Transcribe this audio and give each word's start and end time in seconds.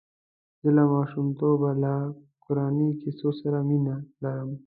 زه 0.61 0.69
له 0.77 0.83
ماشومتوبه 0.93 1.71
له 1.83 1.93
قراني 2.45 2.89
کیسو 3.01 3.29
سره 3.39 3.59
مینه 3.67 3.95
لرم. 4.23 4.51